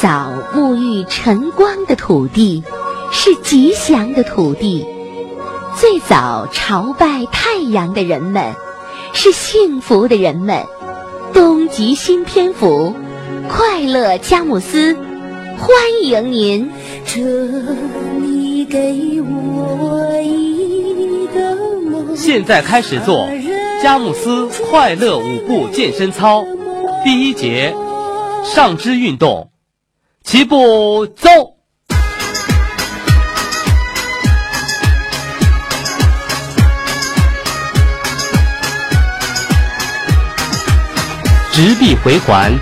[0.00, 2.64] 早沐浴晨光的土地，
[3.12, 4.86] 是吉祥的土地；
[5.76, 8.54] 最早朝拜太阳的人们，
[9.12, 10.64] 是幸福的人们。
[11.34, 12.94] 东极新篇幅，
[13.50, 14.94] 快乐佳木斯，
[15.58, 15.68] 欢
[16.02, 16.70] 迎您。
[17.04, 17.20] 这
[18.22, 21.54] 你给我一个
[21.90, 22.16] 梦。
[22.16, 23.28] 现在开始做
[23.82, 26.46] 佳木斯快乐舞步健身操，
[27.04, 27.74] 第一节
[28.44, 29.49] 上肢运动。
[30.22, 31.28] 齐步走。
[41.52, 42.52] 直臂回环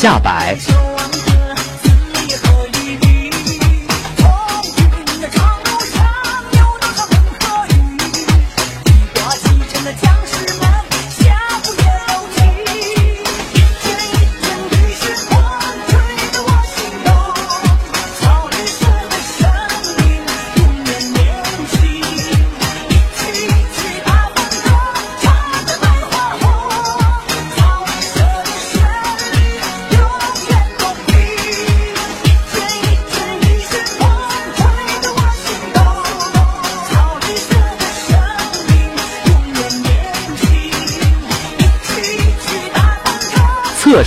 [0.00, 0.39] 下摆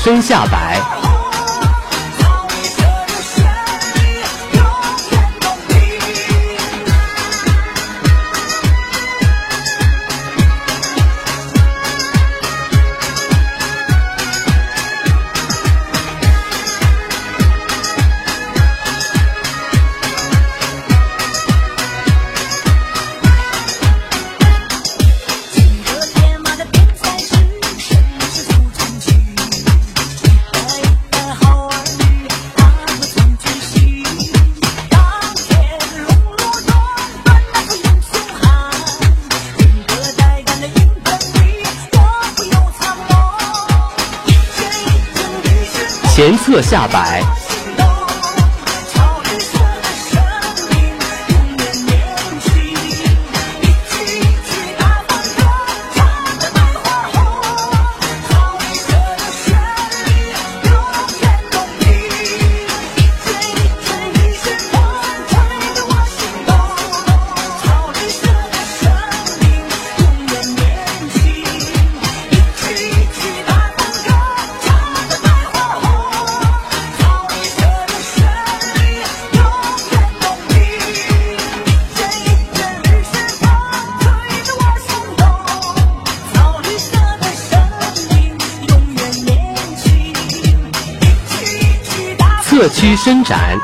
[0.03, 0.72] 身下摆
[46.53, 47.42] 侧下摆。
[92.53, 93.57] 社区伸展。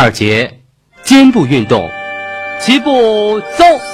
[0.00, 0.60] 第二节，
[1.02, 1.86] 肩部运动，
[2.58, 3.89] 齐步走。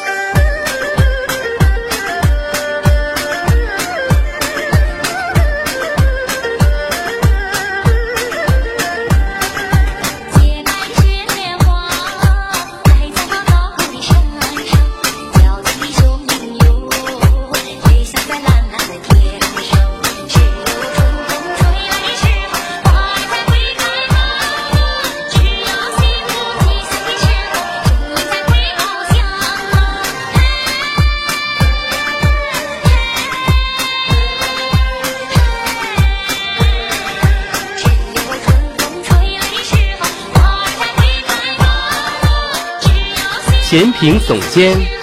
[43.99, 44.96] 评总监。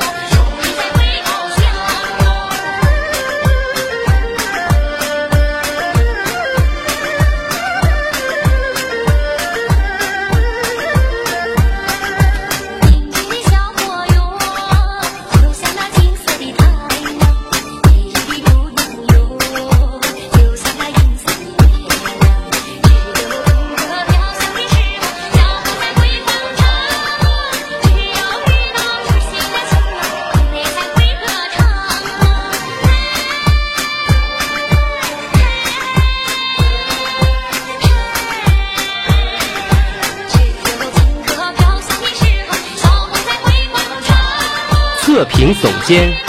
[45.83, 46.22] 间。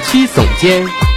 [0.00, 1.07] 七耸肩。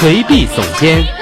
[0.00, 1.19] 随臂耸肩。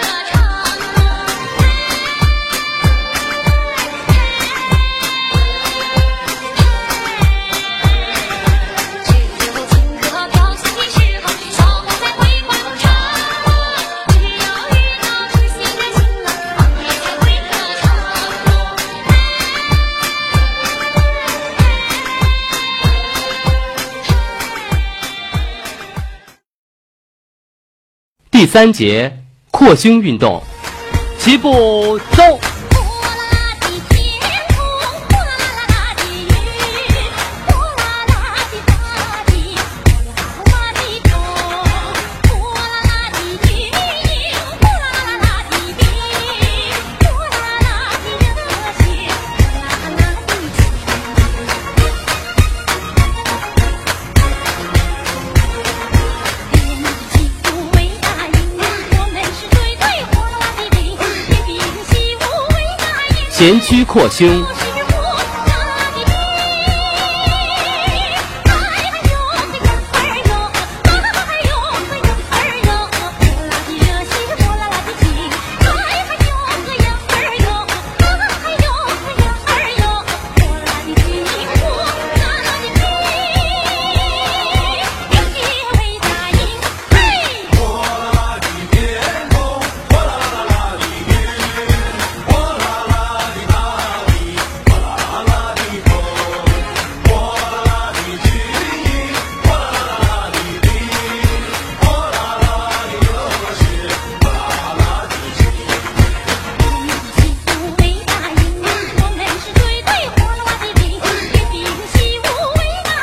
[28.49, 29.13] 第三节
[29.51, 30.43] 扩胸运动。
[31.19, 32.48] 齐步走。
[63.39, 64.45] 前屈扩胸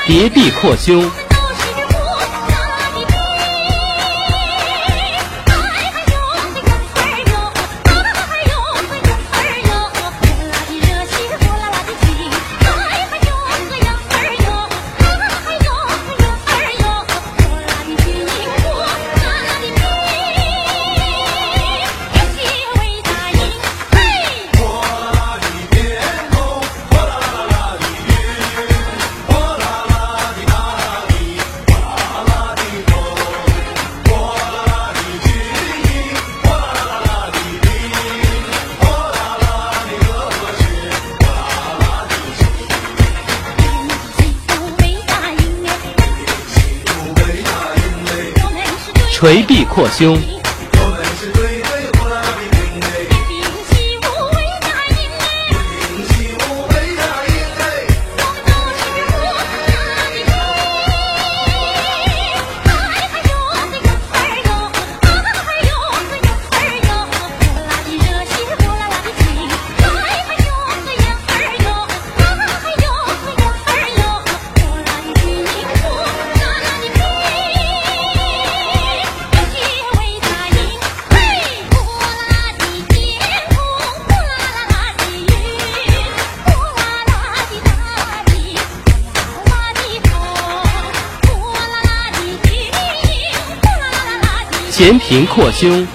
[0.08, 1.25] 叠壁扩修。
[49.76, 50.35] 扩胸。
[95.08, 95.88] 平扩胸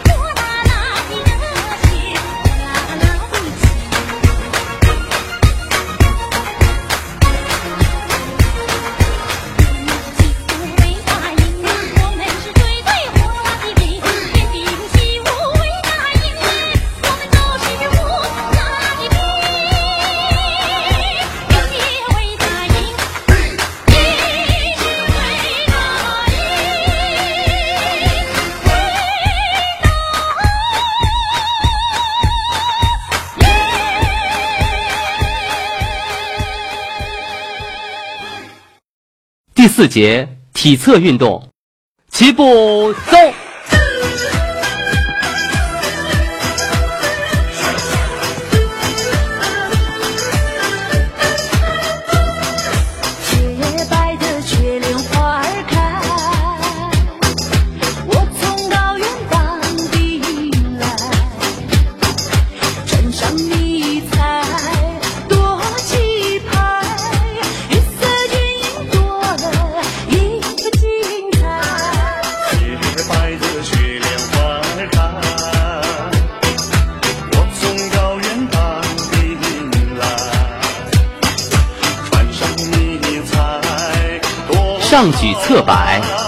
[39.81, 41.49] 四节体侧运动。
[42.11, 43.40] 齐步走。
[84.91, 86.20] 上举侧摆。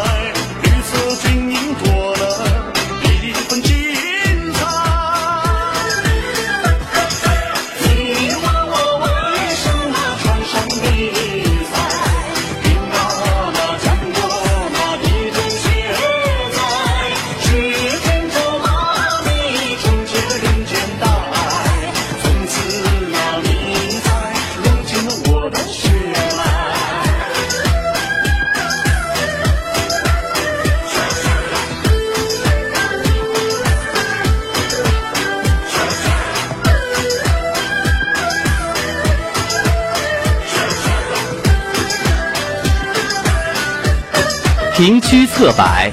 [45.13, 45.93] 屈侧摆。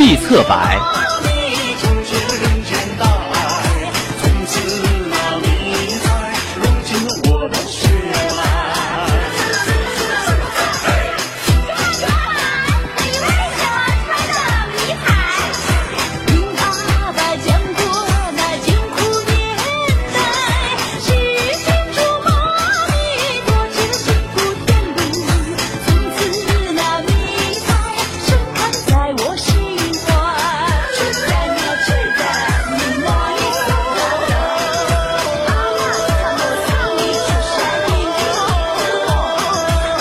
[0.00, 0.89] 必侧摆。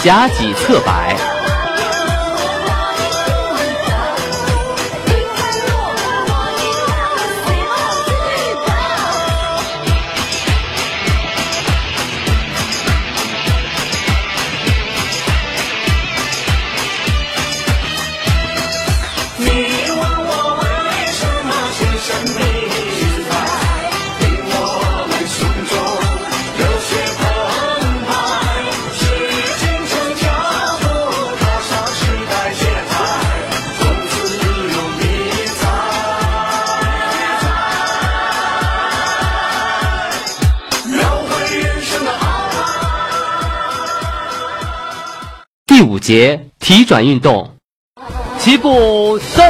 [0.10, 1.19] 夹脊侧摆。
[46.10, 47.52] 节体转运动。
[48.40, 49.44] 齐步走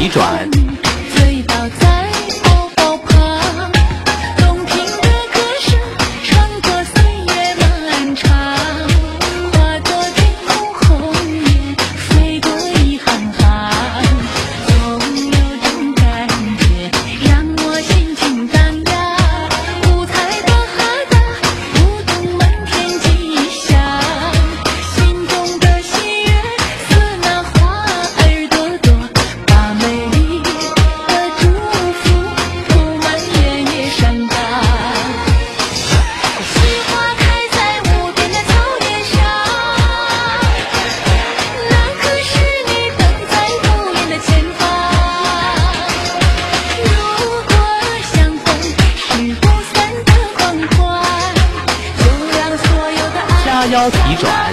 [0.00, 0.59] 已转
[53.70, 54.49] 腰体转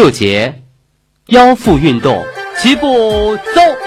[0.00, 0.62] 六节
[1.26, 2.24] 腰腹运动
[2.56, 3.79] 齐步走。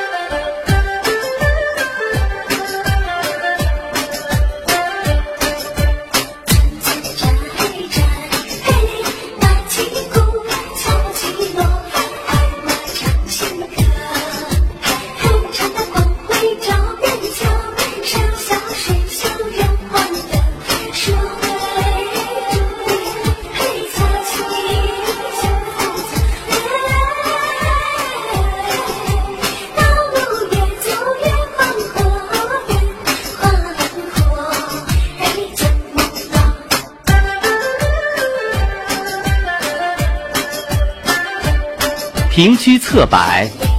[42.63, 43.72] 七侧摆。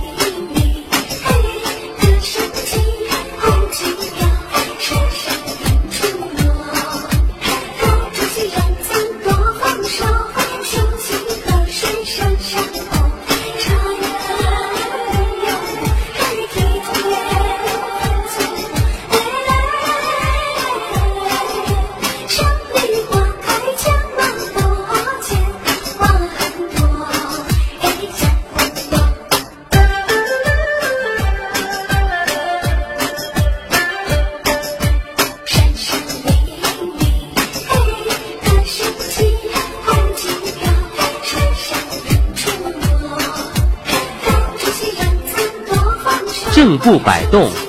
[47.34, 47.63] Tom.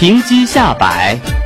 [0.00, 1.39] 平机下摆。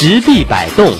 [0.00, 0.90] 直臂摆动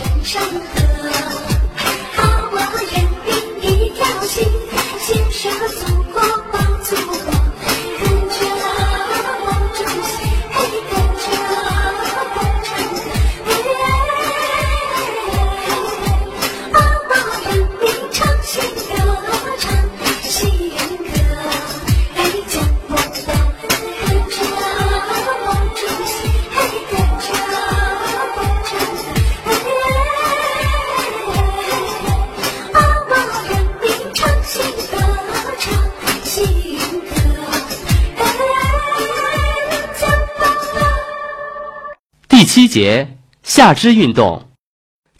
[42.52, 44.48] 七节下肢运动，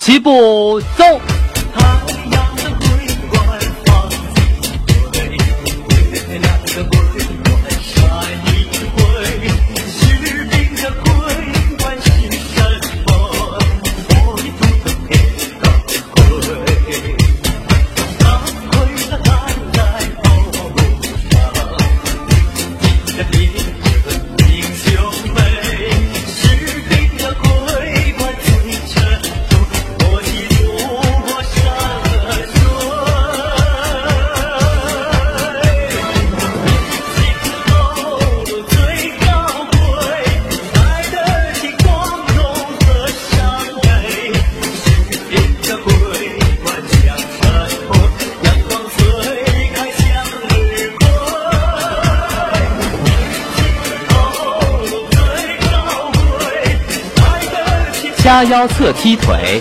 [0.00, 1.39] 齐步走。
[58.30, 59.60] 压腰侧踢腿。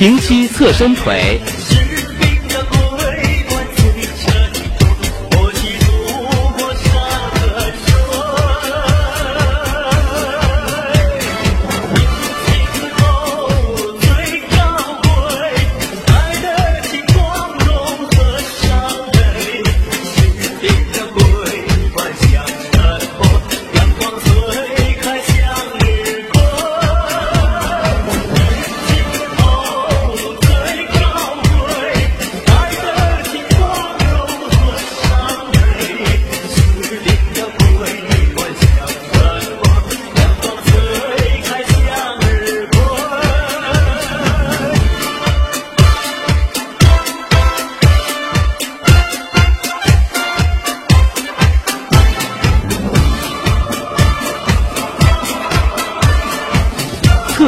[0.00, 1.38] 平膝侧身腿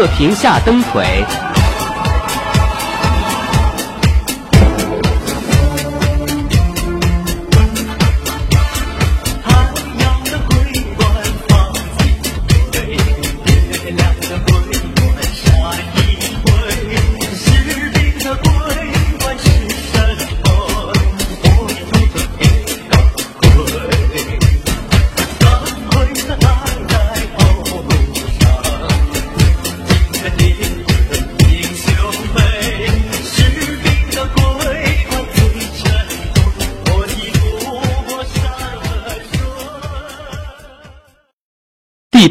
[0.07, 1.25] 平下蹬腿。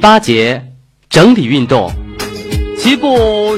[0.02, 0.60] 八节
[1.12, 1.92] 整体运动。
[2.76, 3.56] 齐步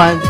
[0.00, 0.29] 关。